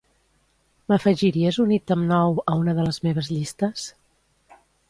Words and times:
M'afegiries 0.93 1.59
un 1.65 1.75
ítem 1.77 2.07
nou 2.13 2.41
a 2.53 2.57
una 2.65 2.77
de 2.81 2.89
les 2.89 3.01
meves 3.09 3.33
llistes? 3.37 3.89